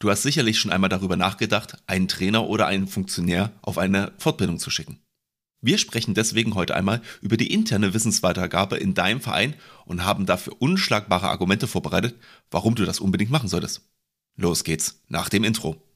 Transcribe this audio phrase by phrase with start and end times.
[0.00, 4.58] Du hast sicherlich schon einmal darüber nachgedacht, einen Trainer oder einen Funktionär auf eine Fortbildung
[4.58, 4.98] zu schicken.
[5.60, 10.54] Wir sprechen deswegen heute einmal über die interne Wissensweitergabe in deinem Verein und haben dafür
[10.58, 12.16] unschlagbare Argumente vorbereitet,
[12.50, 13.90] warum du das unbedingt machen solltest.
[14.36, 15.89] Los geht's nach dem Intro.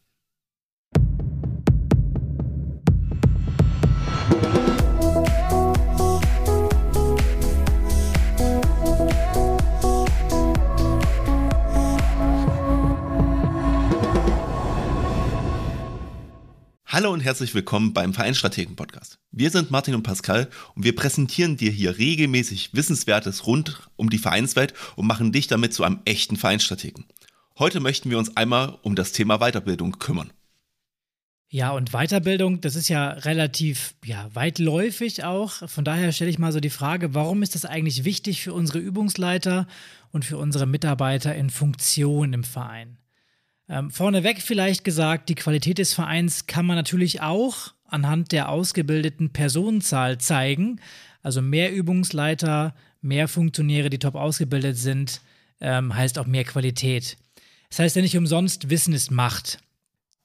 [16.95, 19.19] Hallo und herzlich willkommen beim Vereinsstrategen Podcast.
[19.33, 24.19] Wir sind Martin und Pascal und wir präsentieren dir hier regelmäßig Wissenswertes rund um die
[24.19, 27.05] Vereinswelt und machen dich damit zu einem echten Vereinsstrategen.
[27.59, 30.33] Heute möchten wir uns einmal um das Thema Weiterbildung kümmern.
[31.49, 35.69] Ja, und Weiterbildung, das ist ja relativ ja, weitläufig auch.
[35.69, 38.79] Von daher stelle ich mal so die Frage, warum ist das eigentlich wichtig für unsere
[38.79, 39.67] Übungsleiter
[40.13, 42.99] und für unsere Mitarbeiter in Funktion im Verein?
[43.69, 49.31] Ähm, vorneweg vielleicht gesagt, die Qualität des Vereins kann man natürlich auch anhand der ausgebildeten
[49.31, 50.81] Personenzahl zeigen.
[51.23, 55.21] Also mehr Übungsleiter, mehr Funktionäre, die top ausgebildet sind,
[55.61, 57.17] ähm, heißt auch mehr Qualität.
[57.71, 59.59] Das heißt ja nicht umsonst, Wissen ist Macht.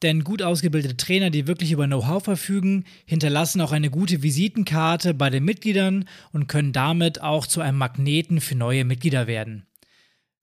[0.02, 5.30] Denn gut ausgebildete Trainer, die wirklich über Know-how verfügen, hinterlassen auch eine gute Visitenkarte bei
[5.30, 9.66] den Mitgliedern und können damit auch zu einem Magneten für neue Mitglieder werden.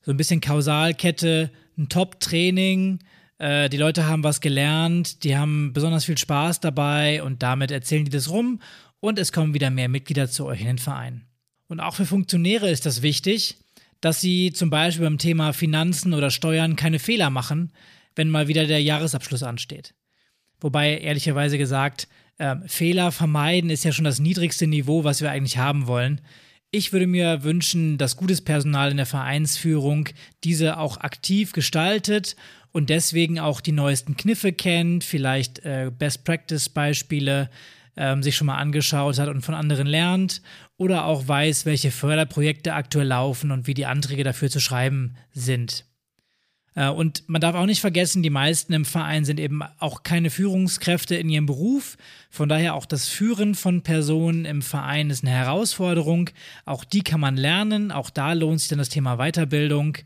[0.02, 3.00] So ein bisschen Kausalkette, ein Top-Training,
[3.38, 8.04] äh, die Leute haben was gelernt, die haben besonders viel Spaß dabei und damit erzählen
[8.04, 8.60] die das rum
[9.00, 11.26] und es kommen wieder mehr Mitglieder zu euch in den Verein.
[11.68, 13.58] Und auch für Funktionäre ist das wichtig,
[14.00, 17.72] dass sie zum Beispiel beim Thema Finanzen oder Steuern keine Fehler machen,
[18.14, 19.94] wenn mal wieder der Jahresabschluss ansteht.
[20.60, 25.58] Wobei, ehrlicherweise gesagt, äh, Fehler vermeiden ist ja schon das niedrigste Niveau, was wir eigentlich
[25.58, 26.20] haben wollen.
[26.76, 30.10] Ich würde mir wünschen, dass gutes Personal in der Vereinsführung
[30.44, 32.36] diese auch aktiv gestaltet
[32.70, 37.48] und deswegen auch die neuesten Kniffe kennt, vielleicht äh, Best-Practice-Beispiele
[37.96, 40.42] ähm, sich schon mal angeschaut hat und von anderen lernt
[40.76, 45.86] oder auch weiß, welche Förderprojekte aktuell laufen und wie die Anträge dafür zu schreiben sind.
[46.76, 50.30] Äh, und man darf auch nicht vergessen, die meisten im Verein sind eben auch keine
[50.30, 51.96] Führungskräfte in ihrem Beruf.
[52.30, 56.30] Von daher auch das Führen von Personen im Verein ist eine Herausforderung.
[56.64, 57.90] Auch die kann man lernen.
[57.90, 59.98] Auch da lohnt sich dann das Thema Weiterbildung.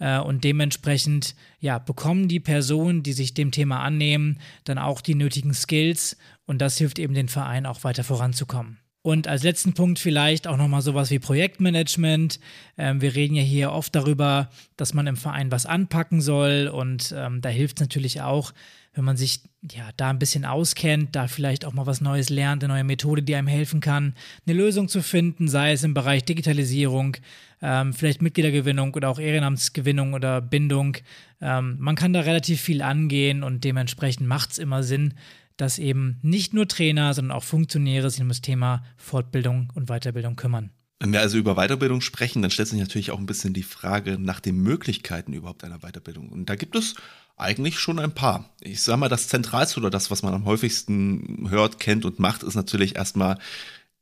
[0.00, 5.14] Äh, und dementsprechend ja, bekommen die Personen, die sich dem Thema annehmen, dann auch die
[5.14, 6.16] nötigen Skills.
[6.46, 8.78] Und das hilft eben den Verein auch weiter voranzukommen.
[9.02, 12.40] Und als letzten Punkt vielleicht auch nochmal sowas wie Projektmanagement.
[12.76, 17.14] Ähm, wir reden ja hier oft darüber, dass man im Verein was anpacken soll und
[17.16, 18.52] ähm, da hilft es natürlich auch,
[18.94, 22.64] wenn man sich ja da ein bisschen auskennt, da vielleicht auch mal was Neues lernt,
[22.64, 24.14] eine neue Methode, die einem helfen kann,
[24.44, 27.16] eine Lösung zu finden, sei es im Bereich Digitalisierung,
[27.62, 30.96] ähm, vielleicht Mitgliedergewinnung oder auch Ehrenamtsgewinnung oder Bindung.
[31.40, 35.14] Ähm, man kann da relativ viel angehen und dementsprechend macht es immer Sinn,
[35.58, 40.36] dass eben nicht nur Trainer, sondern auch Funktionäre sich um das Thema Fortbildung und Weiterbildung
[40.36, 40.70] kümmern.
[41.00, 44.18] Wenn wir also über Weiterbildung sprechen, dann stellt sich natürlich auch ein bisschen die Frage
[44.18, 46.28] nach den Möglichkeiten überhaupt einer Weiterbildung.
[46.28, 46.94] Und da gibt es
[47.36, 48.50] eigentlich schon ein paar.
[48.60, 52.42] Ich sage mal, das Zentralste oder das, was man am häufigsten hört, kennt und macht,
[52.42, 53.38] ist natürlich erstmal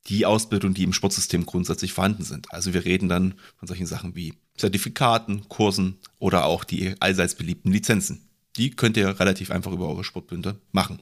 [0.07, 2.53] die Ausbildung, die im Sportsystem grundsätzlich vorhanden sind.
[2.53, 7.73] Also wir reden dann von solchen Sachen wie Zertifikaten, Kursen oder auch die allseits beliebten
[7.73, 8.29] Lizenzen.
[8.57, 11.01] Die könnt ihr relativ einfach über eure Sportbünde machen.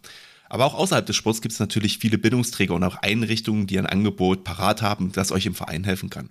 [0.49, 3.87] Aber auch außerhalb des Sports gibt es natürlich viele Bildungsträger und auch Einrichtungen, die ein
[3.87, 6.31] Angebot parat haben, das euch im Verein helfen kann.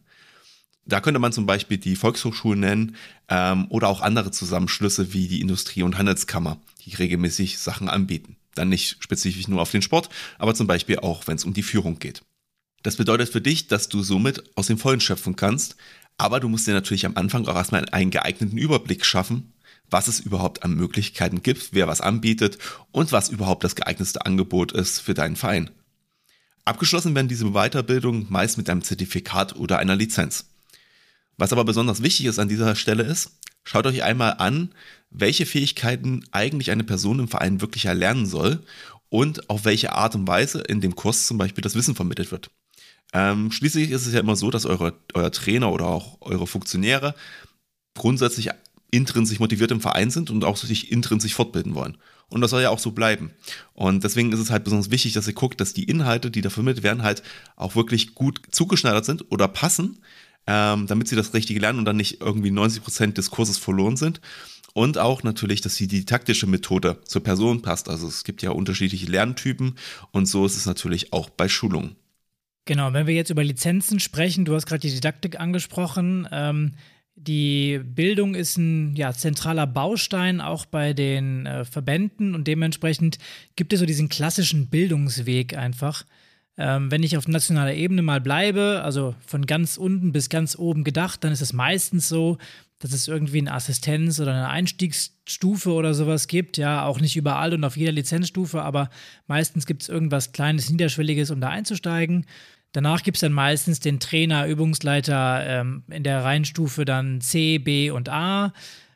[0.85, 2.95] Da könnte man zum Beispiel die Volkshochschulen nennen
[3.29, 8.35] ähm, oder auch andere Zusammenschlüsse wie die Industrie- und Handelskammer, die regelmäßig Sachen anbieten.
[8.55, 11.63] Dann nicht spezifisch nur auf den Sport, aber zum Beispiel auch, wenn es um die
[11.63, 12.21] Führung geht.
[12.83, 15.77] Das bedeutet für dich, dass du somit aus dem Vollen schöpfen kannst,
[16.17, 19.53] aber du musst dir natürlich am Anfang auch erstmal einen geeigneten Überblick schaffen,
[19.89, 22.57] was es überhaupt an Möglichkeiten gibt, wer was anbietet
[22.91, 25.69] und was überhaupt das geeignetste Angebot ist für deinen Verein.
[26.65, 30.45] Abgeschlossen werden diese Weiterbildungen meist mit einem Zertifikat oder einer Lizenz.
[31.37, 33.31] Was aber besonders wichtig ist an dieser Stelle ist,
[33.63, 34.73] schaut euch einmal an,
[35.09, 38.63] welche Fähigkeiten eigentlich eine Person im Verein wirklich erlernen soll
[39.09, 42.49] und auf welche Art und Weise in dem Kurs zum Beispiel das Wissen vermittelt wird.
[43.13, 47.13] Ähm, schließlich ist es ja immer so, dass eure, euer Trainer oder auch eure Funktionäre
[47.93, 48.49] grundsätzlich
[48.93, 51.97] intrinsisch motiviert im Verein sind und auch sich intrinsisch fortbilden wollen.
[52.29, 53.31] Und das soll ja auch so bleiben.
[53.73, 56.49] Und deswegen ist es halt besonders wichtig, dass ihr guckt, dass die Inhalte, die da
[56.49, 57.23] vermittelt werden, halt
[57.55, 59.99] auch wirklich gut zugeschneidert sind oder passen,
[60.47, 63.97] ähm, damit sie das Richtige lernen und dann nicht irgendwie 90 Prozent des Kurses verloren
[63.97, 64.21] sind.
[64.73, 67.89] Und auch natürlich, dass die didaktische Methode zur Person passt.
[67.89, 69.75] Also es gibt ja unterschiedliche Lerntypen
[70.11, 71.95] und so ist es natürlich auch bei Schulungen.
[72.65, 76.27] Genau, wenn wir jetzt über Lizenzen sprechen, du hast gerade die Didaktik angesprochen.
[76.31, 76.73] Ähm,
[77.15, 83.19] Die Bildung ist ein ja, zentraler Baustein auch bei den äh, Verbänden und dementsprechend
[83.55, 86.05] gibt es so diesen klassischen Bildungsweg einfach.
[86.57, 90.83] Ähm, wenn ich auf nationaler Ebene mal bleibe, also von ganz unten bis ganz oben
[90.83, 92.37] gedacht, dann ist es meistens so,
[92.79, 96.57] dass es irgendwie eine Assistenz oder eine Einstiegsstufe oder sowas gibt.
[96.57, 98.89] Ja, auch nicht überall und auf jeder Lizenzstufe, aber
[99.25, 102.25] meistens gibt es irgendwas Kleines, Niederschwelliges, um da einzusteigen.
[102.73, 107.91] Danach gibt es dann meistens den Trainer, Übungsleiter ähm, in der Reihenstufe dann C, B
[107.91, 108.51] und A.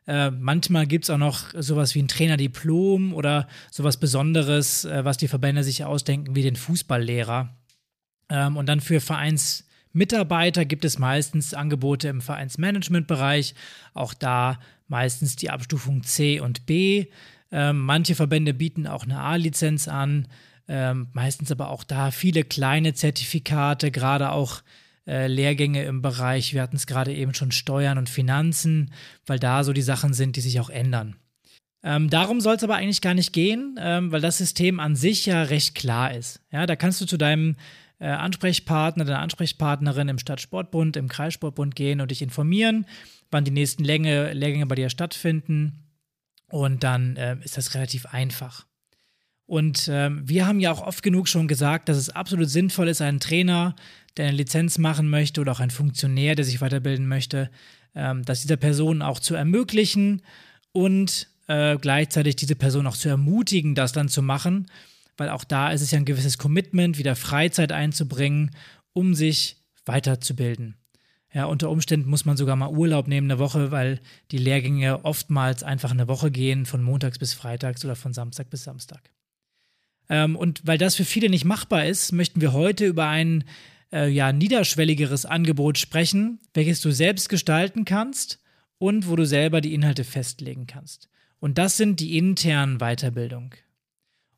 [0.08, 5.18] Äh, manchmal gibt es auch noch sowas wie ein Trainerdiplom oder sowas Besonderes, äh, was
[5.18, 7.56] die Verbände sich ausdenken, wie den Fußballlehrer.
[8.30, 13.54] Ähm, und dann für Vereinsmitarbeiter gibt es meistens Angebote im Vereinsmanagementbereich.
[13.94, 17.08] Auch da meistens die Abstufung C und B.
[17.52, 20.28] Ähm, manche Verbände bieten auch eine A-Lizenz an
[20.68, 24.62] ähm, meistens aber auch da viele kleine Zertifikate, gerade auch
[25.08, 28.92] äh, Lehrgänge im Bereich, wir hatten es gerade eben schon Steuern und Finanzen,
[29.26, 31.16] weil da so die Sachen sind, die sich auch ändern.
[31.84, 35.26] Ähm, darum soll es aber eigentlich gar nicht gehen, ähm, weil das System an sich
[35.26, 36.42] ja recht klar ist.
[36.52, 37.56] Ja, da kannst du zu deinem
[38.00, 42.86] äh, Ansprechpartner, deiner Ansprechpartnerin im Stadtsportbund, im Kreissportbund gehen und dich informieren,
[43.32, 45.84] wann die nächsten Länge, Lehrgänge bei dir stattfinden.
[46.50, 48.66] Und dann äh, ist das relativ einfach.
[49.48, 53.02] Und ähm, wir haben ja auch oft genug schon gesagt, dass es absolut sinnvoll ist,
[53.02, 53.76] einen Trainer,
[54.18, 57.50] der eine Lizenz machen möchte oder auch ein Funktionär, der sich weiterbilden möchte,
[57.96, 60.22] ähm, dass dieser Person auch zu ermöglichen
[60.74, 64.68] und äh, gleichzeitig diese Person auch zu ermutigen, das dann zu machen,
[65.16, 68.52] weil auch da ist es ja ein gewisses Commitment, wieder Freizeit einzubringen,
[68.92, 70.76] um sich weiterzubilden.
[71.34, 74.02] Ja, unter Umständen muss man sogar mal Urlaub nehmen eine Woche, weil
[74.32, 78.64] die Lehrgänge oftmals einfach eine Woche gehen, von montags bis freitags oder von Samstag bis
[78.64, 79.12] Samstag.
[80.10, 83.44] Ähm, und weil das für viele nicht machbar ist, möchten wir heute über ein
[83.92, 88.40] äh, ja, niederschwelligeres Angebot sprechen, welches du selbst gestalten kannst
[88.78, 91.10] und wo du selber die Inhalte festlegen kannst.
[91.40, 93.54] Und das sind die internen Weiterbildung.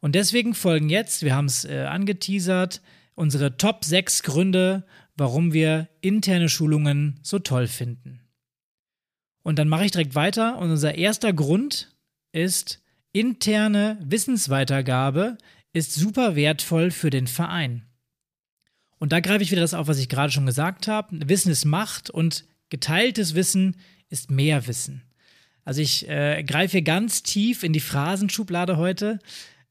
[0.02, 2.82] Und deswegen folgen jetzt, wir haben es äh, angeteasert,
[3.16, 4.86] unsere Top 6 Gründe,
[5.16, 8.22] warum wir interne Schulungen so toll finden.
[9.44, 10.58] Und dann mache ich direkt weiter.
[10.58, 11.94] Und unser erster Grund
[12.32, 12.82] ist
[13.12, 15.38] interne Wissensweitergabe
[15.74, 17.86] ist super wertvoll für den Verein.
[18.98, 21.18] Und da greife ich wieder das auf, was ich gerade schon gesagt habe.
[21.28, 23.78] Wissen ist Macht und geteiltes Wissen
[24.10, 25.04] ist mehr Wissen.
[25.64, 29.20] Also ich äh, greife ganz tief in die Phrasenschublade heute.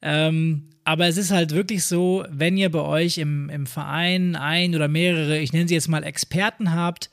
[0.00, 4.74] Ähm, aber es ist halt wirklich so, wenn ihr bei euch im, im Verein ein
[4.74, 7.10] oder mehrere, ich nenne sie jetzt mal Experten habt,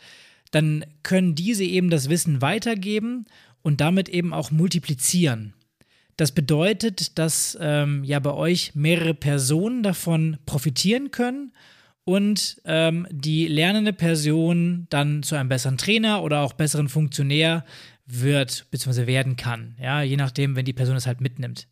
[0.52, 3.26] dann können diese eben das Wissen weitergeben
[3.62, 5.54] und damit eben auch multiplizieren.
[6.18, 11.52] Das bedeutet, dass ähm, ja bei euch mehrere Personen davon profitieren können
[12.06, 17.66] und ähm, die lernende Person dann zu einem besseren Trainer oder auch besseren Funktionär
[18.06, 19.08] wird bzw.
[19.08, 19.76] werden kann.
[19.82, 21.68] Ja, je nachdem, wenn die Person es halt mitnimmt.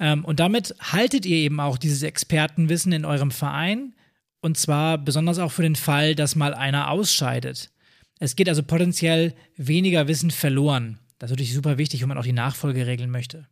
[0.00, 3.94] Ähm, und damit haltet ihr eben auch dieses Expertenwissen in eurem Verein
[4.40, 7.70] und zwar besonders auch für den Fall, dass mal einer ausscheidet.
[8.18, 10.98] Es geht also potenziell weniger Wissen verloren.
[11.24, 13.46] Das ist natürlich super wichtig, wenn man auch die Nachfolge regeln möchte.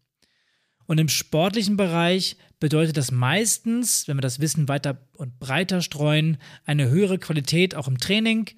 [0.85, 6.37] Und im sportlichen Bereich bedeutet das meistens, wenn wir das Wissen weiter und breiter streuen,
[6.67, 8.51] eine höhere Qualität auch im Training,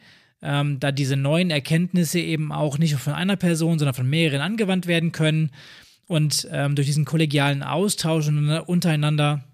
[0.43, 4.41] ähm, da diese neuen Erkenntnisse eben auch nicht nur von einer Person, sondern von mehreren
[4.41, 5.53] angewandt werden können
[6.09, 9.45] und ähm, durch diesen kollegialen Austausch untereinander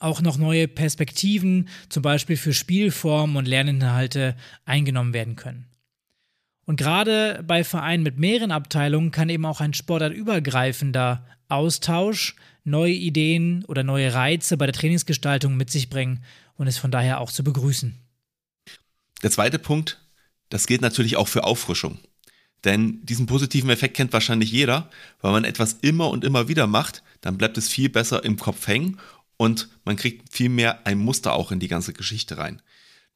[0.00, 5.68] auch noch neue Perspektiven, zum Beispiel für Spielformen und Lerninhalte, eingenommen werden können.
[6.68, 13.64] Und gerade bei Vereinen mit mehreren Abteilungen kann eben auch ein sportartübergreifender Austausch neue Ideen
[13.64, 16.22] oder neue Reize bei der Trainingsgestaltung mit sich bringen
[16.58, 17.96] und ist von daher auch zu begrüßen.
[19.22, 19.98] Der zweite Punkt,
[20.50, 22.00] das gilt natürlich auch für Auffrischung.
[22.64, 24.90] Denn diesen positiven Effekt kennt wahrscheinlich jeder,
[25.22, 28.66] weil man etwas immer und immer wieder macht, dann bleibt es viel besser im Kopf
[28.66, 28.98] hängen
[29.38, 32.60] und man kriegt viel mehr ein Muster auch in die ganze Geschichte rein.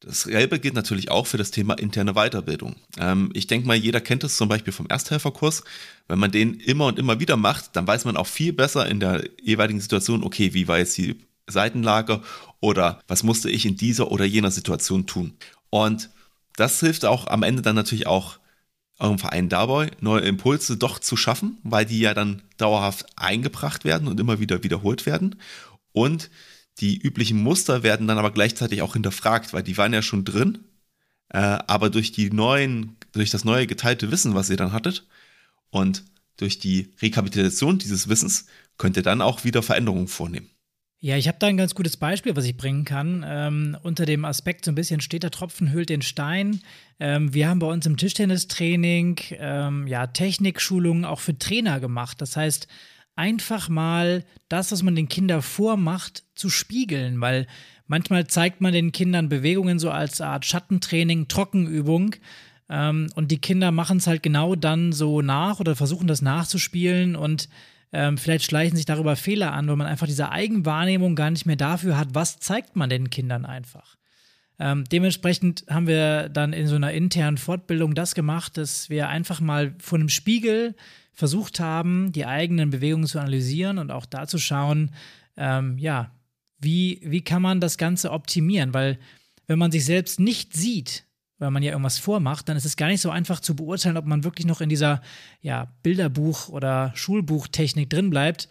[0.04, 2.74] Dasselbe gilt natürlich auch für das Thema interne Weiterbildung.
[2.98, 5.62] Ähm, ich denke mal, jeder kennt es zum Beispiel vom Ersthelferkurs.
[6.08, 8.98] Wenn man den immer und immer wieder macht, dann weiß man auch viel besser in
[8.98, 11.16] der jeweiligen Situation, okay, wie war jetzt die
[11.46, 12.20] Seitenlage
[12.60, 15.34] oder was musste ich in dieser oder jener Situation tun.
[15.70, 16.10] Und
[16.56, 18.38] das hilft auch am Ende dann natürlich auch
[18.98, 24.08] eurem Verein dabei, neue Impulse doch zu schaffen, weil die ja dann dauerhaft eingebracht werden
[24.08, 25.36] und immer wieder wiederholt werden.
[25.92, 26.30] Und
[26.78, 30.58] die üblichen Muster werden dann aber gleichzeitig auch hinterfragt, weil die waren ja schon drin,
[31.28, 35.06] äh, aber durch die neuen, durch das neue geteilte Wissen, was ihr dann hattet
[35.70, 36.04] und
[36.36, 38.46] durch die Rekapitulation dieses Wissens
[38.78, 40.48] könnt ihr dann auch wieder Veränderungen vornehmen.
[41.04, 43.24] Ja, ich habe da ein ganz gutes Beispiel, was ich bringen kann.
[43.26, 46.60] Ähm, unter dem Aspekt so ein bisschen steter Tropfen hüllt den Stein.
[47.00, 52.20] Ähm, wir haben bei uns im Tischtennistraining ähm, ja Technikschulungen auch für Trainer gemacht.
[52.20, 52.68] Das heißt,
[53.16, 57.46] einfach mal das, was man den Kindern vormacht, zu spiegeln, weil
[57.86, 62.16] manchmal zeigt man den Kindern Bewegungen so als Art Schattentraining, Trockenübung.
[62.68, 67.16] Ähm, und die Kinder machen es halt genau dann so nach oder versuchen das nachzuspielen
[67.16, 67.48] und
[67.92, 71.56] ähm, vielleicht schleichen sich darüber Fehler an, weil man einfach diese Eigenwahrnehmung gar nicht mehr
[71.56, 73.96] dafür hat, was zeigt man den Kindern einfach.
[74.58, 79.40] Ähm, dementsprechend haben wir dann in so einer internen Fortbildung das gemacht, dass wir einfach
[79.40, 80.74] mal vor einem Spiegel
[81.22, 84.90] versucht haben, die eigenen Bewegungen zu analysieren und auch da zu schauen,
[85.36, 86.10] ähm, ja,
[86.58, 88.74] wie, wie kann man das Ganze optimieren?
[88.74, 88.98] Weil
[89.46, 91.06] wenn man sich selbst nicht sieht,
[91.38, 94.04] weil man ja irgendwas vormacht, dann ist es gar nicht so einfach zu beurteilen, ob
[94.04, 95.00] man wirklich noch in dieser
[95.42, 98.48] ja, Bilderbuch- oder Schulbuchtechnik drin bleibt.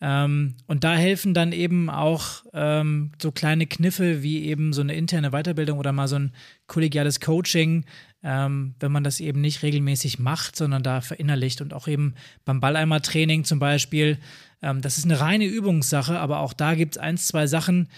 [0.00, 4.94] Ähm, und da helfen dann eben auch ähm, so kleine Kniffe wie eben so eine
[4.94, 6.32] interne Weiterbildung oder mal so ein
[6.68, 7.84] kollegiales Coaching,
[8.24, 12.14] ähm, wenn man das eben nicht regelmäßig macht, sondern da verinnerlicht und auch eben
[12.46, 14.18] beim Balleimer-Training zum Beispiel.
[14.62, 17.88] Ähm, das ist eine reine Übungssache, aber auch da gibt es eins, zwei Sachen,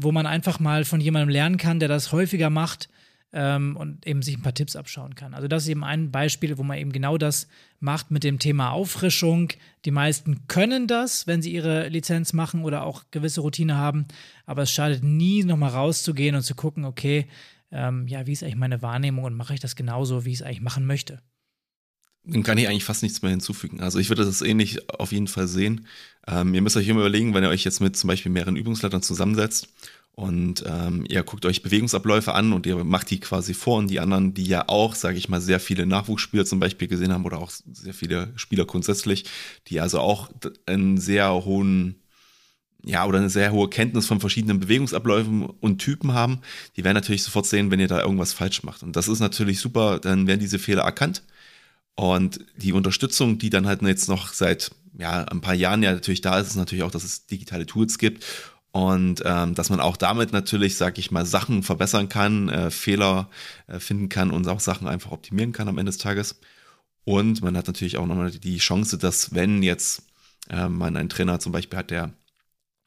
[0.00, 2.88] wo man einfach mal von jemandem lernen kann, der das häufiger macht
[3.32, 5.32] ähm, und eben sich ein paar Tipps abschauen kann.
[5.32, 7.46] Also das ist eben ein Beispiel, wo man eben genau das
[7.78, 9.50] macht mit dem Thema Auffrischung.
[9.84, 14.06] Die meisten können das, wenn sie ihre Lizenz machen oder auch gewisse Routine haben,
[14.44, 17.28] aber es schadet nie, nochmal rauszugehen und zu gucken, okay,
[17.70, 20.42] ähm, ja, wie ist eigentlich meine Wahrnehmung und mache ich das genauso, wie ich es
[20.42, 21.20] eigentlich machen möchte.
[22.24, 23.80] Dann kann ich eigentlich fast nichts mehr hinzufügen.
[23.80, 25.86] Also ich würde das ähnlich auf jeden Fall sehen.
[26.26, 29.02] Ähm, ihr müsst euch immer überlegen, wenn ihr euch jetzt mit zum Beispiel mehreren Übungsleitern
[29.02, 29.68] zusammensetzt
[30.18, 34.00] und ähm, ihr guckt euch Bewegungsabläufe an und ihr macht die quasi vor und die
[34.00, 37.38] anderen, die ja auch, sage ich mal, sehr viele Nachwuchsspieler zum Beispiel gesehen haben oder
[37.38, 39.26] auch sehr viele Spieler grundsätzlich,
[39.68, 40.28] die also auch
[40.66, 42.02] einen sehr hohen
[42.88, 46.40] ja, oder eine sehr hohe Kenntnis von verschiedenen Bewegungsabläufen und Typen haben,
[46.76, 48.82] die werden natürlich sofort sehen, wenn ihr da irgendwas falsch macht.
[48.82, 51.22] Und das ist natürlich super, dann werden diese Fehler erkannt.
[51.96, 56.22] Und die Unterstützung, die dann halt jetzt noch seit ja, ein paar Jahren ja natürlich
[56.22, 58.24] da ist, ist natürlich auch, dass es digitale Tools gibt
[58.72, 63.28] und ähm, dass man auch damit natürlich, sag ich mal, Sachen verbessern kann, äh, Fehler
[63.66, 66.40] äh, finden kann und auch Sachen einfach optimieren kann am Ende des Tages.
[67.04, 70.04] Und man hat natürlich auch nochmal die Chance, dass wenn jetzt
[70.48, 72.12] äh, man einen Trainer zum Beispiel hat, der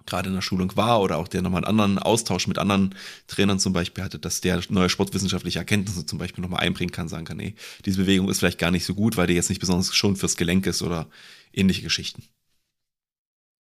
[0.06, 2.96] gerade in der Schulung war oder auch der nochmal einen anderen Austausch mit anderen
[3.28, 7.26] Trainern zum Beispiel hatte, dass der neue sportwissenschaftliche Erkenntnisse zum Beispiel nochmal einbringen kann, sagen
[7.26, 7.56] kann, nee,
[7.86, 10.38] diese Bewegung ist vielleicht gar nicht so gut, weil die jetzt nicht besonders schon fürs
[10.38, 11.08] Gelenk ist oder
[11.54, 12.24] ähnliche Geschichten.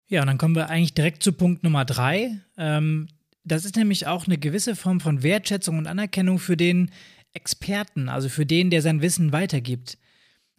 [0.09, 2.39] Ja, und dann kommen wir eigentlich direkt zu Punkt Nummer drei.
[2.57, 3.09] Ähm,
[3.45, 6.91] das ist nämlich auch eine gewisse Form von Wertschätzung und Anerkennung für den
[7.33, 9.99] Experten, also für den, der sein Wissen weitergibt.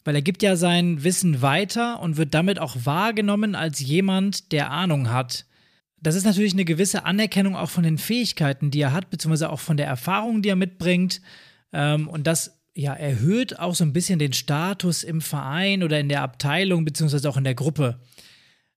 [0.06, 4.72] Weil er gibt ja sein Wissen weiter und wird damit auch wahrgenommen als jemand, der
[4.72, 5.46] Ahnung hat.
[6.02, 9.60] Das ist natürlich eine gewisse Anerkennung auch von den Fähigkeiten, die er hat, beziehungsweise auch
[9.60, 11.22] von der Erfahrung, die er mitbringt.
[11.74, 16.10] Ähm, und das ja, erhöht auch so ein bisschen den Status im Verein oder in
[16.10, 18.00] der Abteilung, beziehungsweise auch in der Gruppe.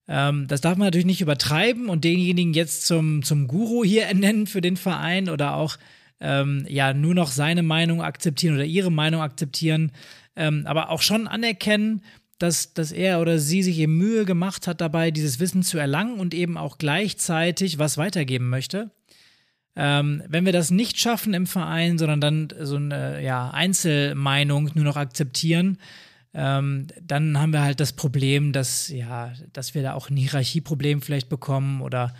[0.08, 4.46] Ähm, das darf man natürlich nicht übertreiben und denjenigen jetzt zum, zum Guru hier ernennen
[4.46, 5.76] für den Verein oder auch
[6.20, 9.92] ähm, ja nur noch seine Meinung akzeptieren oder ihre Meinung akzeptieren,
[10.34, 12.02] ähm, aber auch schon anerkennen,
[12.42, 16.18] dass, dass er oder sie sich eben Mühe gemacht hat, dabei dieses Wissen zu erlangen
[16.18, 18.90] und eben auch gleichzeitig was weitergeben möchte.
[19.76, 24.84] Ähm, wenn wir das nicht schaffen im Verein, sondern dann so eine ja, Einzelmeinung nur
[24.84, 25.78] noch akzeptieren,
[26.34, 31.00] ähm, dann haben wir halt das Problem, dass, ja, dass wir da auch ein Hierarchieproblem
[31.00, 32.12] vielleicht bekommen oder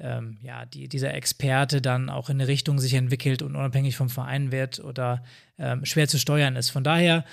[0.00, 4.08] ähm, ja, die, dieser Experte dann auch in eine Richtung sich entwickelt und unabhängig vom
[4.08, 5.22] Verein wird oder
[5.58, 6.70] ähm, schwer zu steuern ist.
[6.70, 7.24] Von daher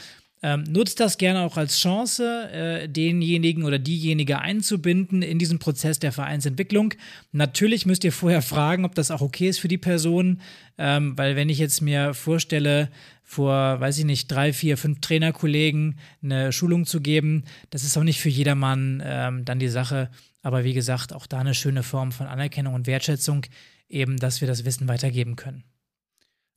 [0.45, 5.97] ähm, nutzt das gerne auch als Chance, äh, denjenigen oder diejenige einzubinden in diesen Prozess
[5.97, 6.93] der Vereinsentwicklung.
[7.31, 10.41] Natürlich müsst ihr vorher fragen, ob das auch okay ist für die Person,
[10.77, 12.91] ähm, weil wenn ich jetzt mir vorstelle,
[13.23, 17.45] vor, weiß ich nicht, drei, vier, fünf Trainerkollegen eine Schulung zu geben.
[17.71, 20.11] Das ist auch nicht für jedermann ähm, dann die Sache.
[20.43, 23.47] Aber wie gesagt, auch da eine schöne Form von Anerkennung und Wertschätzung,
[23.89, 25.63] eben, dass wir das Wissen weitergeben können.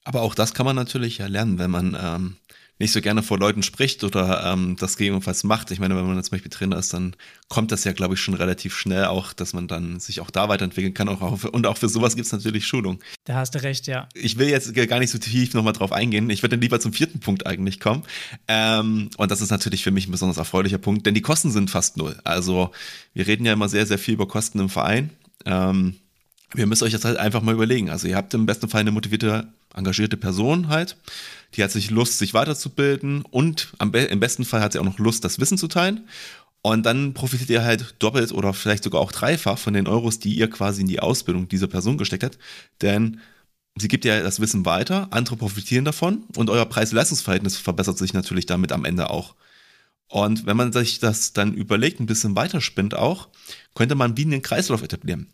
[0.05, 2.37] Aber auch das kann man natürlich ja lernen, wenn man ähm,
[2.79, 5.71] nicht so gerne vor Leuten spricht oder ähm, das gegebenenfalls macht.
[5.71, 7.17] Ich meine, wenn man zum Beispiel Trainer ist, dann
[7.49, 10.49] kommt das ja, glaube ich, schon relativ schnell auch, dass man dann sich auch da
[10.49, 11.09] weiterentwickeln kann.
[11.09, 13.01] Auch, auch für, und auch für sowas gibt es natürlich Schulung.
[13.25, 14.09] Da hast du recht, ja.
[14.15, 16.31] Ich will jetzt gar nicht so tief nochmal drauf eingehen.
[16.31, 18.05] Ich würde dann lieber zum vierten Punkt eigentlich kommen.
[18.47, 21.71] Ähm, und das ist natürlich für mich ein besonders erfreulicher Punkt, denn die Kosten sind
[21.71, 22.19] fast null.
[22.23, 22.71] Also
[23.13, 25.11] wir reden ja immer sehr, sehr viel über Kosten im Verein.
[25.45, 25.97] Ähm,
[26.55, 27.91] wir müssen euch das halt einfach mal überlegen.
[27.91, 30.97] Also ihr habt im besten Fall eine motivierte, engagierte Person halt,
[31.55, 34.99] die hat sich Lust, sich weiterzubilden und be im besten Fall hat sie auch noch
[34.99, 36.09] Lust, das Wissen zu teilen.
[36.61, 40.35] Und dann profitiert ihr halt doppelt oder vielleicht sogar auch dreifach von den Euros, die
[40.35, 42.39] ihr quasi in die Ausbildung dieser Person gesteckt habt.
[42.83, 43.21] Denn
[43.77, 48.47] sie gibt ja das Wissen weiter, andere profitieren davon und euer Preis-Leistungsverhältnis verbessert sich natürlich
[48.47, 49.35] damit am Ende auch.
[50.09, 53.29] Und wenn man sich das dann überlegt, ein bisschen weiterspinnt auch,
[53.75, 55.29] könnte man wie einen Kreislauf etablieren.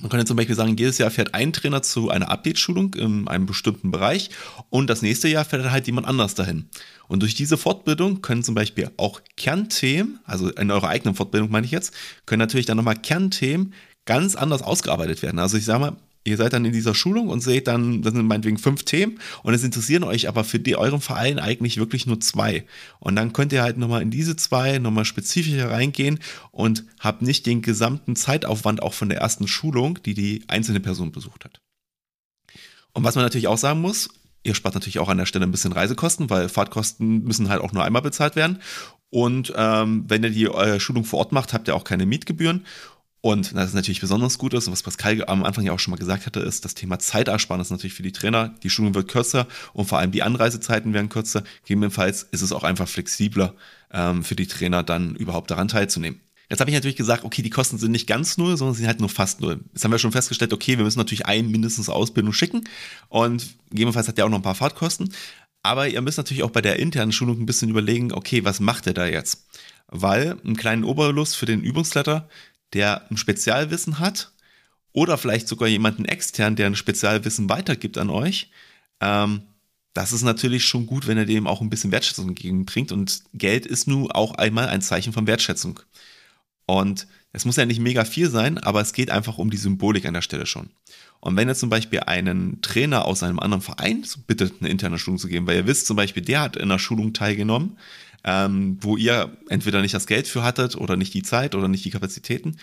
[0.00, 3.46] Man könnte zum Beispiel sagen, jedes Jahr fährt ein Trainer zu einer Update-Schulung in einem
[3.46, 4.30] bestimmten Bereich
[4.68, 6.68] und das nächste Jahr fährt halt jemand anders dahin.
[7.06, 11.64] Und durch diese Fortbildung können zum Beispiel auch Kernthemen, also in eurer eigenen Fortbildung meine
[11.64, 11.94] ich jetzt,
[12.26, 13.72] können natürlich dann nochmal Kernthemen
[14.04, 15.38] ganz anders ausgearbeitet werden.
[15.38, 18.26] Also ich sage mal, Ihr seid dann in dieser Schulung und seht dann, das sind
[18.26, 22.18] meinetwegen fünf Themen und es interessieren euch aber für die, euren Verein eigentlich wirklich nur
[22.20, 22.64] zwei.
[22.98, 27.44] Und dann könnt ihr halt nochmal in diese zwei nochmal spezifischer reingehen und habt nicht
[27.44, 31.60] den gesamten Zeitaufwand auch von der ersten Schulung, die die einzelne Person besucht hat.
[32.94, 34.08] Und was man natürlich auch sagen muss,
[34.44, 37.72] ihr spart natürlich auch an der Stelle ein bisschen Reisekosten, weil Fahrtkosten müssen halt auch
[37.72, 38.60] nur einmal bezahlt werden.
[39.10, 42.64] Und ähm, wenn ihr die eure Schulung vor Ort macht, habt ihr auch keine Mietgebühren.
[43.24, 45.92] Und das ist natürlich besonders gut ist, und was Pascal am Anfang ja auch schon
[45.92, 48.54] mal gesagt hatte, ist das Thema Zeitersparnis natürlich für die Trainer.
[48.62, 51.42] Die Schulung wird kürzer und vor allem die Anreisezeiten werden kürzer.
[51.62, 53.54] Gegebenenfalls ist es auch einfach flexibler
[53.90, 56.20] ähm, für die Trainer, dann überhaupt daran teilzunehmen.
[56.50, 58.88] Jetzt habe ich natürlich gesagt, okay, die Kosten sind nicht ganz null, sondern sie sind
[58.88, 59.64] halt nur fast null.
[59.72, 62.64] Jetzt haben wir schon festgestellt, okay, wir müssen natürlich einen mindestens Ausbildung schicken
[63.08, 65.08] und gegebenenfalls hat der auch noch ein paar Fahrtkosten.
[65.62, 68.86] Aber ihr müsst natürlich auch bei der internen Schulung ein bisschen überlegen, okay, was macht
[68.86, 69.46] er da jetzt?
[69.86, 72.28] Weil einen kleinen Oberlust für den Übungsleiter,
[72.74, 74.32] der ein Spezialwissen hat
[74.92, 78.50] oder vielleicht sogar jemanden extern, der ein Spezialwissen weitergibt an euch,
[79.00, 79.42] ähm,
[79.94, 82.90] das ist natürlich schon gut, wenn er dem auch ein bisschen Wertschätzung entgegenbringt.
[82.90, 85.80] Und Geld ist nun auch einmal ein Zeichen von Wertschätzung.
[86.66, 90.04] Und es muss ja nicht mega viel sein, aber es geht einfach um die Symbolik
[90.06, 90.70] an der Stelle schon.
[91.20, 95.18] Und wenn ihr zum Beispiel einen Trainer aus einem anderen Verein bittet, eine interne Schulung
[95.18, 97.78] zu geben, weil ihr wisst zum Beispiel, der hat in einer Schulung teilgenommen,
[98.24, 101.84] ähm, wo ihr entweder nicht das Geld für hattet oder nicht die Zeit oder nicht
[101.84, 102.56] die Kapazitäten,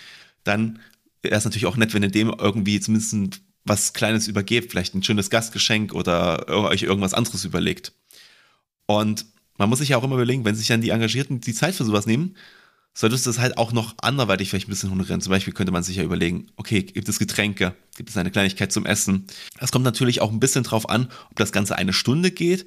[0.43, 0.79] dann
[1.21, 5.03] wäre es natürlich auch nett, wenn ihr dem irgendwie zumindest was Kleines übergebt, vielleicht ein
[5.03, 7.93] schönes Gastgeschenk oder euch irgendwas anderes überlegt.
[8.87, 9.25] Und
[9.57, 11.85] man muss sich ja auch immer überlegen, wenn sich dann die Engagierten die Zeit für
[11.85, 12.35] sowas nehmen,
[12.93, 15.21] solltest du das halt auch noch anderweitig vielleicht ein bisschen honorieren.
[15.21, 18.71] Zum Beispiel könnte man sich ja überlegen, okay, gibt es Getränke, gibt es eine Kleinigkeit
[18.71, 19.27] zum Essen.
[19.59, 22.65] Das kommt natürlich auch ein bisschen drauf an, ob das Ganze eine Stunde geht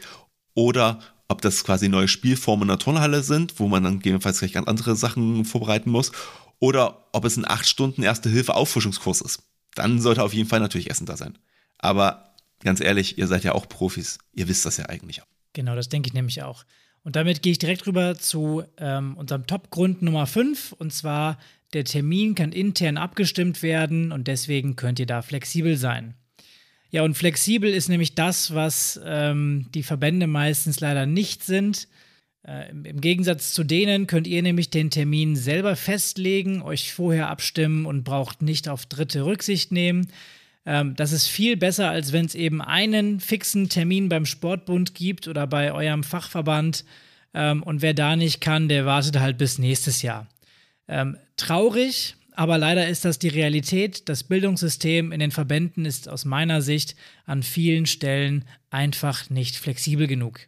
[0.54, 4.52] oder ob das quasi neue Spielformen in der Turnhalle sind, wo man dann gegebenenfalls gleich
[4.52, 6.12] ganz andere Sachen vorbereiten muss,
[6.58, 9.42] oder ob es ein 8 Stunden Erste-Hilfe-Auffrischungskurs ist.
[9.74, 11.38] Dann sollte auf jeden Fall natürlich Essen da sein.
[11.78, 14.18] Aber ganz ehrlich, ihr seid ja auch Profis.
[14.32, 15.26] Ihr wisst das ja eigentlich auch.
[15.52, 16.64] Genau, das denke ich nämlich auch.
[17.02, 20.72] Und damit gehe ich direkt rüber zu ähm, unserem Top-Grund Nummer 5.
[20.72, 21.38] Und zwar,
[21.74, 26.14] der Termin kann intern abgestimmt werden und deswegen könnt ihr da flexibel sein.
[26.94, 31.88] Ja, und flexibel ist nämlich das, was ähm, die Verbände meistens leider nicht sind.
[32.46, 37.84] Äh, Im Gegensatz zu denen könnt ihr nämlich den Termin selber festlegen, euch vorher abstimmen
[37.84, 40.06] und braucht nicht auf Dritte Rücksicht nehmen.
[40.64, 45.26] Ähm, das ist viel besser, als wenn es eben einen fixen Termin beim Sportbund gibt
[45.26, 46.84] oder bei eurem Fachverband.
[47.34, 50.28] Ähm, und wer da nicht kann, der wartet halt bis nächstes Jahr.
[50.86, 54.08] Ähm, traurig, aber leider ist das die Realität.
[54.08, 60.06] Das Bildungssystem in den Verbänden ist aus meiner Sicht an vielen Stellen einfach nicht flexibel
[60.06, 60.40] genug.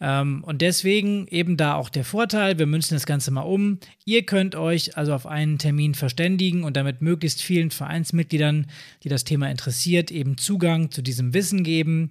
[0.00, 3.78] Ähm, und deswegen eben da auch der Vorteil, wir münzen das Ganze mal um.
[4.04, 8.66] Ihr könnt euch also auf einen Termin verständigen und damit möglichst vielen Vereinsmitgliedern,
[9.02, 12.10] die das Thema interessiert, eben Zugang zu diesem Wissen geben.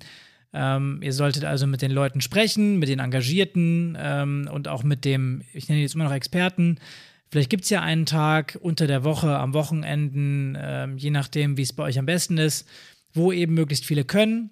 [0.54, 5.06] Ähm, ihr solltet also mit den Leuten sprechen, mit den Engagierten ähm, und auch mit
[5.06, 6.80] dem, ich nenne jetzt immer noch Experten,
[7.30, 11.62] Vielleicht gibt es ja einen Tag unter der Woche, am Wochenenden, ähm, je nachdem, wie
[11.62, 12.68] es bei euch am besten ist,
[13.14, 14.50] wo eben möglichst viele können.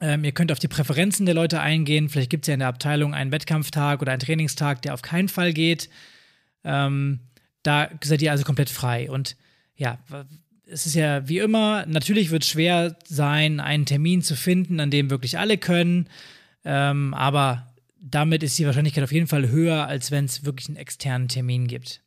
[0.00, 2.08] Ähm, ihr könnt auf die Präferenzen der Leute eingehen.
[2.08, 5.28] Vielleicht gibt es ja in der Abteilung einen Wettkampftag oder einen Trainingstag, der auf keinen
[5.28, 5.88] Fall geht.
[6.64, 7.20] Ähm,
[7.62, 9.08] da seid ihr also komplett frei.
[9.08, 9.36] Und
[9.76, 9.98] ja,
[10.66, 14.90] es ist ja wie immer, natürlich wird es schwer sein, einen Termin zu finden, an
[14.90, 16.08] dem wirklich alle können.
[16.64, 17.71] Ähm, aber
[18.02, 21.68] damit ist die Wahrscheinlichkeit auf jeden Fall höher, als wenn es wirklich einen externen Termin
[21.68, 22.02] gibt.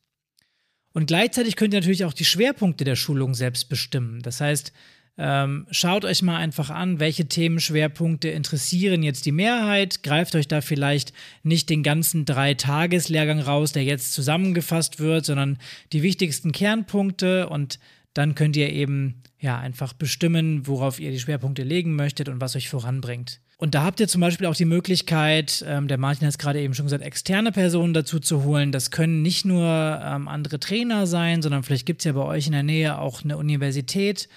[0.92, 4.20] Und gleichzeitig könnt ihr natürlich auch die Schwerpunkte der Schulung selbst bestimmen.
[4.22, 4.72] Das heißt,
[5.18, 10.02] ähm, schaut euch mal einfach an, welche Themenschwerpunkte interessieren jetzt die Mehrheit.
[10.02, 15.58] Greift euch da vielleicht nicht den ganzen Drei-Tages-Lehrgang raus, der jetzt zusammengefasst wird, sondern
[15.92, 17.78] die wichtigsten Kernpunkte und
[18.12, 22.56] dann könnt ihr eben ja einfach bestimmen, worauf ihr die Schwerpunkte legen möchtet und was
[22.56, 23.40] euch voranbringt.
[23.58, 26.60] Und da habt ihr zum Beispiel auch die Möglichkeit, ähm, der Martin hat es gerade
[26.60, 28.70] eben schon gesagt, externe Personen dazu zu holen.
[28.70, 32.46] Das können nicht nur ähm, andere Trainer sein, sondern vielleicht gibt es ja bei euch
[32.46, 34.28] in der Nähe auch eine Universität,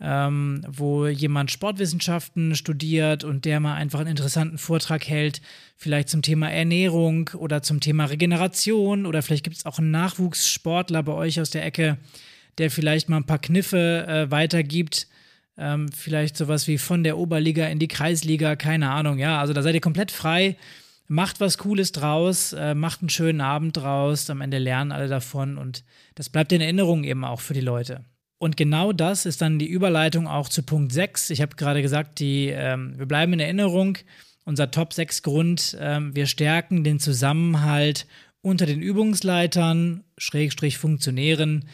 [0.00, 5.40] ähm, wo jemand Sportwissenschaften studiert und der mal einfach einen interessanten Vortrag hält,
[5.76, 11.04] vielleicht zum Thema Ernährung oder zum Thema Regeneration oder vielleicht gibt es auch einen Nachwuchssportler
[11.04, 11.96] bei euch aus der Ecke,
[12.58, 15.06] der vielleicht mal ein paar Kniffe äh, weitergibt.
[15.56, 19.40] Ähm, vielleicht sowas wie von der Oberliga in die Kreisliga, keine Ahnung, ja.
[19.40, 20.56] Also da seid ihr komplett frei.
[21.06, 25.58] Macht was Cooles draus, äh, macht einen schönen Abend draus, am Ende lernen alle davon
[25.58, 28.04] und das bleibt in Erinnerung eben auch für die Leute.
[28.38, 31.30] Und genau das ist dann die Überleitung auch zu Punkt 6.
[31.30, 33.98] Ich habe gerade gesagt, die, ähm, wir bleiben in Erinnerung.
[34.44, 38.06] Unser Top 6 Grund, ähm, wir stärken den Zusammenhalt
[38.42, 41.64] unter den Übungsleitern, Schrägstrich Funktionären.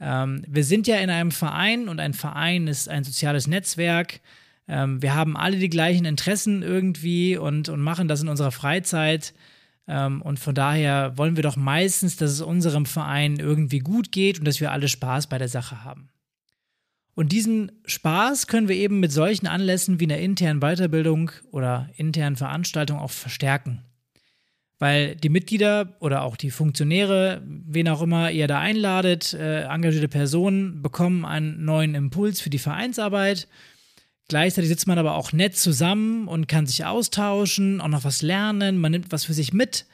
[0.00, 4.20] Ähm, wir sind ja in einem Verein und ein Verein ist ein soziales Netzwerk.
[4.68, 9.32] Ähm, wir haben alle die gleichen Interessen irgendwie und, und machen das in unserer Freizeit.
[9.88, 14.38] Ähm, und von daher wollen wir doch meistens, dass es unserem Verein irgendwie gut geht
[14.38, 16.08] und dass wir alle Spaß bei der Sache haben.
[17.14, 22.36] Und diesen Spaß können wir eben mit solchen Anlässen wie einer internen Weiterbildung oder internen
[22.36, 23.85] Veranstaltung auch verstärken.
[24.78, 30.08] Weil die Mitglieder oder auch die Funktionäre, wen auch immer ihr da einladet, äh, engagierte
[30.08, 33.48] Personen, bekommen einen neuen Impuls für die Vereinsarbeit
[34.28, 38.78] Gleichzeitig sitzt man aber auch nett zusammen und kann sich austauschen, auch noch was lernen,
[38.78, 39.86] man nimmt was für sich mit.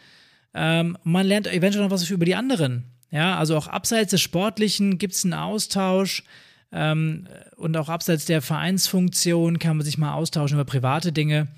[0.54, 2.84] Ähm, man lernt eventuell noch was über die anderen.
[3.10, 6.24] Ja, also auch abseits des Sportlichen gibt es einen Austausch
[6.72, 11.48] ähm, und auch abseits der Vereinsfunktion kann man sich mal austauschen über private Dinge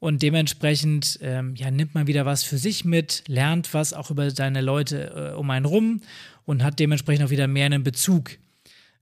[0.00, 4.30] und dementsprechend ähm, ja, nimmt man wieder was für sich mit, lernt was auch über
[4.30, 6.00] seine Leute äh, um einen rum
[6.46, 8.38] und hat dementsprechend auch wieder mehr einen Bezug.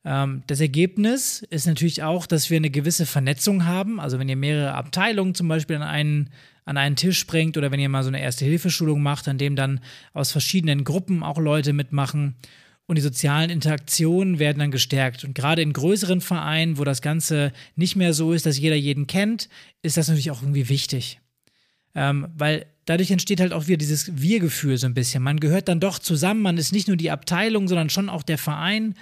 [0.05, 4.01] Ähm, das Ergebnis ist natürlich auch, dass wir eine gewisse Vernetzung haben.
[4.01, 6.31] Also wenn ihr mehrere Abteilungen zum Beispiel an einen,
[6.65, 9.81] an einen Tisch bringt oder wenn ihr mal so eine Erste-Hilfeschulung macht, an dem dann
[10.15, 12.35] aus verschiedenen Gruppen auch Leute mitmachen
[12.89, 15.23] und die sozialen Interaktionen werden dann gestärkt.
[15.23, 19.07] Und gerade in größeren Vereinen, wo das Ganze nicht mehr so ist, dass jeder jeden
[19.07, 19.51] kennt,
[19.83, 21.21] ist das natürlich auch irgendwie wichtig.
[21.95, 25.23] Ähm, weil dadurch entsteht halt auch wieder dieses Wir-Gefühl so ein bisschen.
[25.23, 28.39] Man gehört dann doch zusammen, man ist nicht nur die Abteilung, sondern schon auch der
[28.39, 28.95] Verein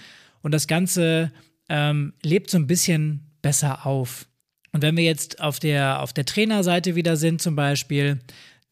[0.42, 1.30] und das Ganze
[1.68, 4.26] ähm, lebt so ein bisschen besser auf.
[4.72, 8.18] Und wenn wir jetzt auf der, auf der Trainerseite wieder sind zum Beispiel,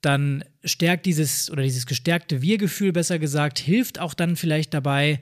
[0.05, 5.21] dann stärkt dieses oder dieses gestärkte Wir-Gefühl, besser gesagt, hilft auch dann vielleicht dabei,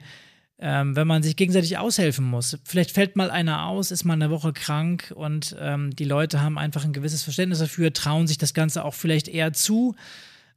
[0.59, 2.57] ähm, wenn man sich gegenseitig aushelfen muss.
[2.63, 6.57] Vielleicht fällt mal einer aus, ist mal eine Woche krank und ähm, die Leute haben
[6.57, 9.95] einfach ein gewisses Verständnis dafür, trauen sich das Ganze auch vielleicht eher zu.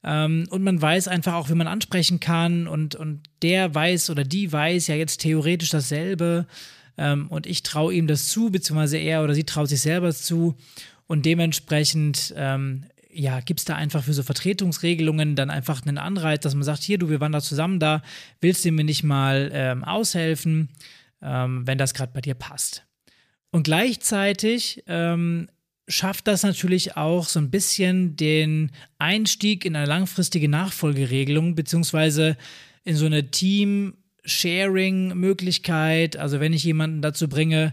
[0.05, 4.25] Ähm, und man weiß einfach auch, wie man ansprechen kann und, und der weiß oder
[4.25, 6.47] die weiß ja jetzt theoretisch dasselbe
[6.99, 10.55] ähm, und ich traue ihm das zu, beziehungsweise er oder sie traut sich selber zu
[11.07, 12.85] und dementsprechend ähm,
[13.17, 16.83] ja, gibt es da einfach für so Vertretungsregelungen dann einfach einen Anreiz, dass man sagt,
[16.83, 18.03] hier, du, wir waren da zusammen da,
[18.41, 20.69] willst du mir nicht mal ähm, aushelfen,
[21.23, 22.85] ähm, wenn das gerade bei dir passt.
[23.51, 25.49] Und gleichzeitig ähm,
[25.89, 32.37] schafft das natürlich auch so ein bisschen den Einstieg in eine langfristige Nachfolgeregelung, beziehungsweise
[32.85, 36.17] in so eine Team-Sharing-Möglichkeit.
[36.17, 37.73] Also wenn ich jemanden dazu bringe,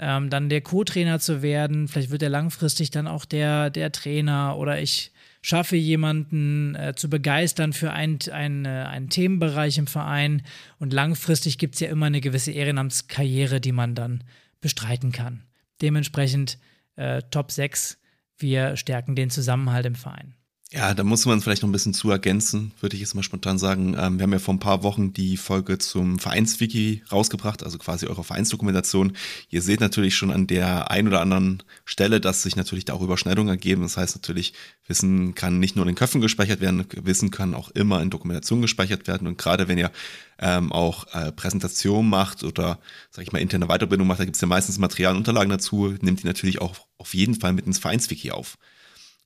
[0.00, 4.56] ähm, dann der Co-Trainer zu werden, vielleicht wird er langfristig dann auch der, der Trainer
[4.56, 10.42] oder ich schaffe jemanden äh, zu begeistern für ein, ein, äh, einen Themenbereich im Verein
[10.78, 14.24] und langfristig gibt es ja immer eine gewisse Ehrenamtskarriere, die man dann
[14.60, 15.42] bestreiten kann.
[15.82, 16.58] Dementsprechend
[16.96, 17.98] äh, Top 6.
[18.38, 20.34] Wir stärken den Zusammenhalt im Verein.
[20.72, 23.58] Ja, da muss man vielleicht noch ein bisschen zu ergänzen, würde ich jetzt mal spontan
[23.58, 23.96] sagen.
[23.98, 28.06] Ähm, wir haben ja vor ein paar Wochen die Folge zum Vereinswiki rausgebracht, also quasi
[28.06, 29.16] eure Vereinsdokumentation.
[29.48, 33.02] Ihr seht natürlich schon an der ein oder anderen Stelle, dass sich natürlich da auch
[33.02, 33.82] Überschneidungen ergeben.
[33.82, 34.54] Das heißt natürlich,
[34.86, 38.62] Wissen kann nicht nur in den Köpfen gespeichert werden, Wissen kann auch immer in Dokumentation
[38.62, 39.26] gespeichert werden.
[39.26, 39.90] Und gerade wenn ihr
[40.38, 42.78] ähm, auch äh, Präsentation macht oder,
[43.10, 45.96] sag ich mal, interne Weiterbildung macht, da gibt es ja meistens Material und Unterlagen dazu,
[46.00, 48.56] nimmt die natürlich auch auf jeden Fall mit ins Vereinswiki auf.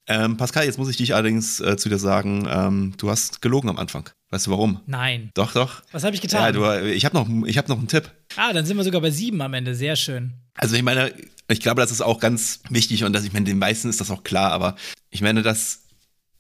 [0.07, 3.71] Ähm, Pascal, jetzt muss ich dich allerdings äh, zu dir sagen, ähm, du hast gelogen
[3.71, 4.11] am Anfang.
[4.31, 4.81] Weißt du warum?
[4.87, 5.31] Nein.
[5.35, 5.83] Doch, doch.
[5.93, 6.43] Was habe ich getan?
[6.43, 8.11] Ja, du, ich habe noch, hab noch einen Tipp.
[8.37, 9.75] Ah, dann sind wir sogar bei sieben am Ende.
[9.75, 10.35] Sehr schön.
[10.55, 11.13] Also ich meine,
[11.49, 14.11] ich glaube, das ist auch ganz wichtig und dass ich meine, den meisten ist das
[14.11, 14.77] auch klar, aber
[15.11, 15.85] ich meine, dass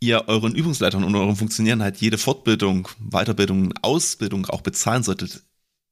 [0.01, 5.43] ihr euren Übungsleitern und euren Funktionären halt jede Fortbildung, Weiterbildung, Ausbildung auch bezahlen solltet.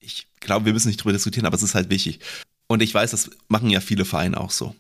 [0.00, 2.20] Ich glaube, wir müssen nicht drüber diskutieren, aber es ist halt wichtig.
[2.66, 4.74] Und ich weiß, das machen ja viele Vereine auch so.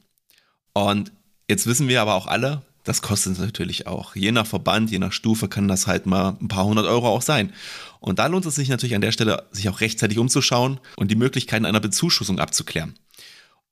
[0.74, 1.12] Und
[1.48, 4.16] jetzt wissen wir aber auch alle, das kostet natürlich auch.
[4.16, 7.22] Je nach Verband, je nach Stufe kann das halt mal ein paar hundert Euro auch
[7.22, 7.52] sein.
[8.00, 11.16] Und da lohnt es sich natürlich an der Stelle, sich auch rechtzeitig umzuschauen und die
[11.16, 12.94] Möglichkeiten einer Bezuschussung abzuklären.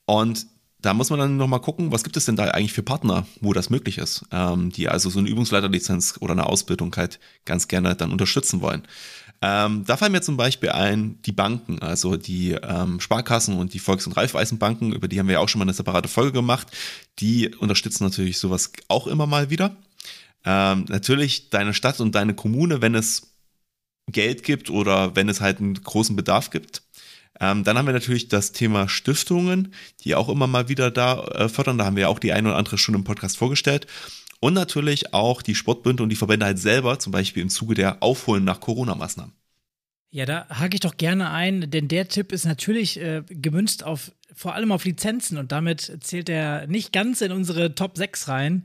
[0.07, 0.47] Und
[0.83, 3.53] da muss man dann nochmal gucken, was gibt es denn da eigentlich für Partner, wo
[3.53, 7.95] das möglich ist, ähm, die also so eine Übungsleiterlizenz oder eine Ausbildung halt ganz gerne
[7.97, 8.83] dann unterstützen wollen.
[9.43, 13.79] Ähm, da fallen mir zum Beispiel ein, die Banken, also die ähm, Sparkassen und die
[13.79, 16.69] Volks- und Raiffeisenbanken, über die haben wir ja auch schon mal eine separate Folge gemacht.
[17.21, 19.77] Die unterstützen natürlich sowas auch immer mal wieder.
[20.45, 23.35] Ähm, natürlich deine Stadt und deine Kommune, wenn es
[24.09, 26.83] Geld gibt oder wenn es halt einen großen Bedarf gibt.
[27.41, 29.73] Ähm, dann haben wir natürlich das Thema Stiftungen,
[30.05, 31.79] die auch immer mal wieder da äh, fördern.
[31.79, 33.87] Da haben wir auch die eine oder andere schon im Podcast vorgestellt.
[34.41, 38.03] Und natürlich auch die Sportbünde und die Verbände halt selber, zum Beispiel im Zuge der
[38.03, 39.35] Aufholen nach Corona-Maßnahmen.
[40.13, 44.11] Ja, da hake ich doch gerne ein, denn der Tipp ist natürlich äh, gemünzt auf
[44.35, 48.65] vor allem auf Lizenzen und damit zählt er nicht ganz in unsere Top 6 rein.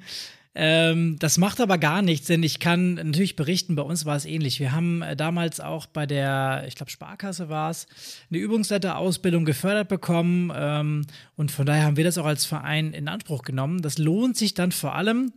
[0.58, 4.24] Ähm, das macht aber gar nichts, denn ich kann natürlich berichten, bei uns war es
[4.24, 4.62] ähnlich.
[4.62, 7.88] Wir haben äh, damals auch bei der, ich glaube, Sparkasse war es,
[8.30, 13.10] eine Übungsleiterausbildung gefördert bekommen ähm, und von daher haben wir das auch als Verein in
[13.10, 13.82] Anspruch genommen.
[13.82, 15.34] Das lohnt sich dann vor allem,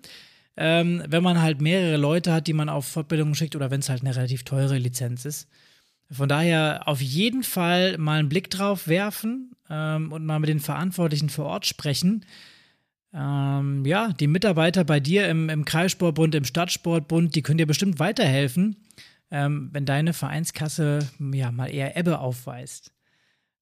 [0.61, 3.89] ähm, wenn man halt mehrere Leute hat, die man auf Fortbildungen schickt oder wenn es
[3.89, 5.49] halt eine relativ teure Lizenz ist.
[6.11, 10.59] Von daher auf jeden Fall mal einen Blick drauf werfen ähm, und mal mit den
[10.59, 12.25] Verantwortlichen vor Ort sprechen.
[13.15, 18.01] Ähm, ja, die Mitarbeiter bei dir im, im Kreissportbund, im Stadtsportbund, die können dir bestimmt
[18.01, 18.77] weiterhelfen,
[19.31, 22.93] ähm, wenn deine Vereinskasse ja mal eher Ebbe aufweist.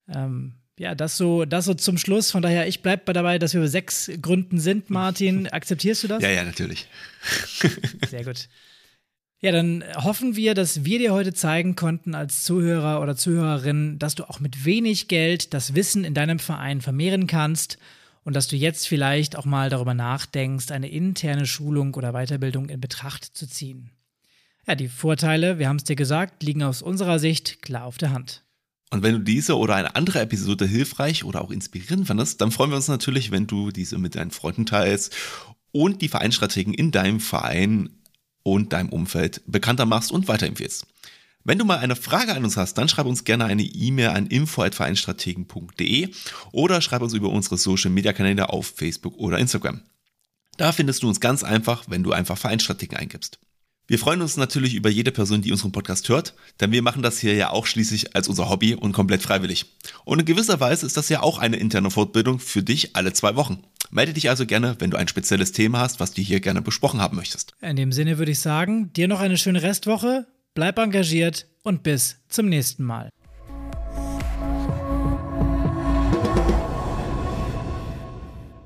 [0.07, 2.31] Ähm, ja, das so, das so zum Schluss.
[2.31, 5.47] Von daher, ich bleibe dabei, dass wir sechs Gründen sind, Martin.
[5.51, 6.21] Akzeptierst du das?
[6.21, 6.87] Ja, ja, natürlich.
[8.09, 8.47] Sehr gut.
[9.39, 14.15] Ja, dann hoffen wir, dass wir dir heute zeigen konnten als Zuhörer oder Zuhörerin, dass
[14.15, 17.77] du auch mit wenig Geld das Wissen in deinem Verein vermehren kannst
[18.23, 22.81] und dass du jetzt vielleicht auch mal darüber nachdenkst, eine interne Schulung oder Weiterbildung in
[22.81, 23.91] Betracht zu ziehen.
[24.67, 28.11] Ja, die Vorteile, wir haben es dir gesagt, liegen aus unserer Sicht klar auf der
[28.11, 28.43] Hand.
[28.89, 32.71] Und wenn du diese oder eine andere Episode hilfreich oder auch inspirierend fandest, dann freuen
[32.71, 35.13] wir uns natürlich, wenn du diese mit deinen Freunden teilst
[35.71, 37.89] und die Vereinsstrategen in deinem Verein
[38.43, 40.87] und deinem Umfeld bekannter machst und weiterempfehlst.
[41.43, 44.27] Wenn du mal eine Frage an uns hast, dann schreib uns gerne eine E-Mail an
[44.27, 46.09] info@vereinstrategen.de
[46.51, 49.81] oder schreib uns über unsere Social Media Kanäle auf Facebook oder Instagram.
[50.57, 53.39] Da findest du uns ganz einfach, wenn du einfach Vereinsstrategen eingibst.
[53.89, 57.19] Wir freuen uns natürlich über jede Person, die unseren Podcast hört, denn wir machen das
[57.19, 59.77] hier ja auch schließlich als unser Hobby und komplett freiwillig.
[60.03, 63.37] Und in gewisser Weise ist das ja auch eine interne Fortbildung für dich alle zwei
[63.37, 63.63] Wochen.
[63.89, 66.99] Melde dich also gerne, wenn du ein spezielles Thema hast, was du hier gerne besprochen
[66.99, 67.53] haben möchtest.
[67.61, 72.17] In dem Sinne würde ich sagen, dir noch eine schöne Restwoche, bleib engagiert und bis
[72.27, 73.09] zum nächsten Mal.